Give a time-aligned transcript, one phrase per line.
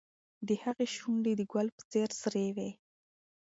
[0.47, 2.69] د هغې شونډې د ګل په څېر سرې وې.